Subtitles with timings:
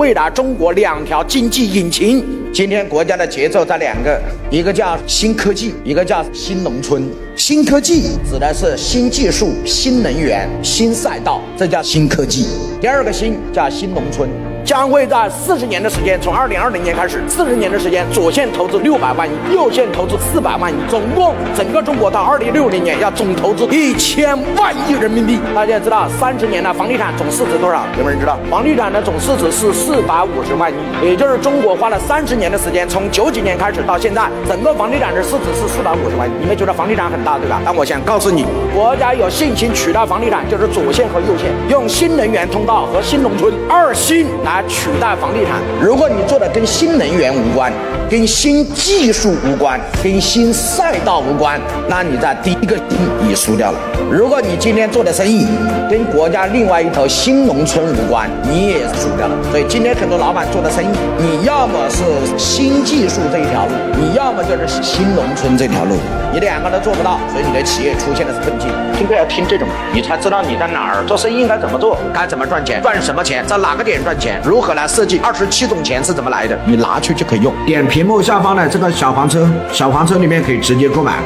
[0.00, 2.24] 未来中国两条经济引擎。
[2.50, 4.18] 今天国家的节奏在两个，
[4.50, 7.06] 一个叫新科技，一个叫新农村。
[7.36, 12.46] 新科技指的是新技术、新能源、新赛道，这叫新科技。
[12.80, 14.26] 第二个新叫新农村。
[14.70, 25.40] 将会在四十年的时间，从二零二零年开始，四十年的时间，左线投资六百万亿，右线投资四百万亿，总共整个中国到二零六零年要总投资一千万亿人民币。
[25.52, 27.82] 大家知道，三十年的房地产总市值多少？
[27.98, 28.38] 有没有人知道？
[28.48, 36.32] 房地产的总市值是四百五十万亿，也就是中国花了三十年的时间，从九几年开始到现在，整个房地产的市值是四百五十万亿。
[36.38, 37.60] 你们觉得房地产很大对吧？
[37.64, 44.28] 但我想告诉你，国家有信心取代房地产，就是左线和右线，用新能源通道和新农村二新。
[44.44, 45.60] 来取代房地产。
[45.80, 47.72] 如果你做的跟新能源无关，
[48.08, 52.76] 跟新技术无关，跟新赛道无关，那你在第一个
[53.20, 53.78] 你输掉了。
[54.10, 55.46] 如果你今天做的生意
[55.88, 59.36] 跟国家另外一头新农村无关，你也输掉了。
[59.50, 62.02] 所以今天很多老板做的生意，你要么是
[62.36, 65.94] 新技术这一条路，你要么就是新农村这条路，
[66.32, 68.68] 你两个都做不到，所以你的企业出现的是困境。
[68.98, 77.52] 听课要听这种，你才知道你在哪儿做生意应该怎么做，该怎么赚钱，赚什么钱，在哪个点赚钱，如何来设计二十七种钱是怎么来的，你拿去就可以用。
[77.66, 81.20] 点屏幕下方的这个小黄车，小黄车里面可以直接购买。